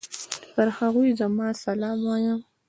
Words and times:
پر 0.55 0.67
هغوی 0.77 1.09
زما 1.19 1.47
سلام 1.65 1.99
وايه! 2.07 2.35